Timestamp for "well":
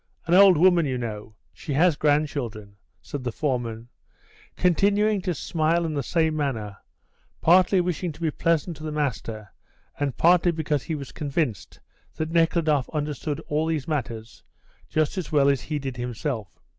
15.31-15.47